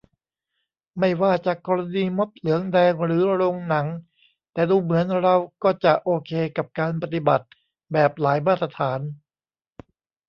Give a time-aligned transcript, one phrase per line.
[0.99, 3.87] ไม่ว่าจะกรณีม็อบเหลืองแดงหรือโรงหนัง
[4.53, 7.45] แต่ดูเหมือนเราก็จะโอเคกับการปฏิบัติ
[7.91, 8.99] แบบหลายมาตรฐาน